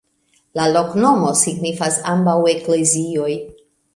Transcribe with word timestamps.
La 0.59 0.63
loknomo 0.75 1.33
signifas: 1.41 2.01
ambaŭ 2.13 2.35
eklezioj. 2.53 3.31